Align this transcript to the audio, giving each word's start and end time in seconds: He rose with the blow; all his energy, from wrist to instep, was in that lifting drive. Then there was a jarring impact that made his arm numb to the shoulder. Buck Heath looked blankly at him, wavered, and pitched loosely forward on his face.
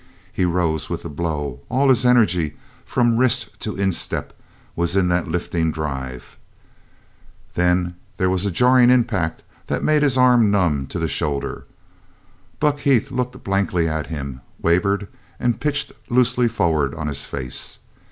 He 0.33 0.45
rose 0.45 0.89
with 0.89 1.03
the 1.03 1.09
blow; 1.11 1.59
all 1.69 1.89
his 1.89 2.07
energy, 2.07 2.57
from 2.83 3.17
wrist 3.17 3.59
to 3.59 3.75
instep, 3.75 4.33
was 4.75 4.95
in 4.95 5.09
that 5.09 5.27
lifting 5.27 5.71
drive. 5.71 6.37
Then 7.53 7.93
there 8.17 8.27
was 8.27 8.43
a 8.43 8.49
jarring 8.49 8.89
impact 8.89 9.43
that 9.67 9.83
made 9.83 10.01
his 10.01 10.17
arm 10.17 10.49
numb 10.49 10.87
to 10.87 10.97
the 10.97 11.07
shoulder. 11.07 11.65
Buck 12.59 12.79
Heath 12.79 13.11
looked 13.11 13.43
blankly 13.43 13.87
at 13.87 14.07
him, 14.07 14.41
wavered, 14.59 15.07
and 15.39 15.59
pitched 15.61 15.91
loosely 16.09 16.47
forward 16.47 16.95
on 16.95 17.05
his 17.05 17.25
face. 17.25 17.77